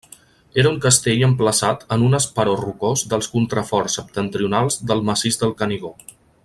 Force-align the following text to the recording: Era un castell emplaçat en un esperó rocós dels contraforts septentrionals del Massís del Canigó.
Era 0.61 0.69
un 0.75 0.79
castell 0.85 1.25
emplaçat 1.27 1.83
en 1.97 2.07
un 2.07 2.19
esperó 2.21 2.57
rocós 2.63 3.05
dels 3.13 3.29
contraforts 3.37 4.01
septentrionals 4.01 4.83
del 4.93 5.09
Massís 5.11 5.43
del 5.45 5.59
Canigó. 5.63 5.97